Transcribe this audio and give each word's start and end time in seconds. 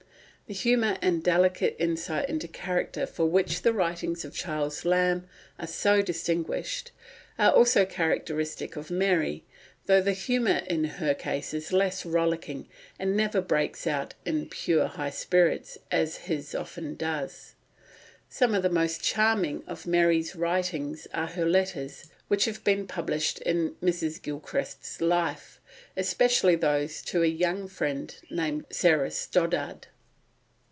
The 0.47 0.57
humour 0.57 0.97
and 1.01 1.23
delicate 1.23 1.77
insight 1.79 2.27
into 2.27 2.45
character 2.45 3.07
for 3.07 3.25
which 3.25 3.61
the 3.61 3.71
writings 3.71 4.25
of 4.25 4.35
Charles 4.35 4.83
Lamb 4.83 5.25
are 5.57 5.65
so 5.65 6.01
distinguished, 6.01 6.91
are 7.39 7.53
also 7.53 7.85
characteristic 7.85 8.75
of 8.75 8.91
Mary, 8.91 9.45
though 9.85 10.01
the 10.01 10.11
humour 10.11 10.57
in 10.67 10.83
her 10.83 11.13
case 11.13 11.53
is 11.53 11.71
less 11.71 12.05
rollicking, 12.05 12.67
and 12.99 13.15
never 13.15 13.39
breaks 13.39 13.87
out 13.87 14.13
in 14.25 14.49
pure 14.49 14.87
high 14.87 15.09
spirits, 15.09 15.77
as 15.89 16.17
his 16.17 16.53
often 16.53 16.95
does. 16.95 17.55
Some 18.27 18.53
of 18.53 18.61
the 18.61 18.69
most 18.69 19.01
charming 19.01 19.63
of 19.67 19.87
Mary's 19.87 20.35
writings 20.35 21.07
are 21.13 21.27
her 21.27 21.45
letters, 21.45 22.07
which 22.27 22.43
have 22.43 22.61
been 22.65 22.87
published 22.87 23.39
in 23.43 23.75
Mrs. 23.81 24.21
Gilchrist's 24.21 24.99
Life, 24.99 25.61
especially 25.95 26.55
those 26.57 27.01
to 27.03 27.23
a 27.23 27.27
young 27.27 27.69
friend, 27.69 28.13
named 28.29 28.65
Sarah 28.69 29.11
Stoddart. 29.11 29.87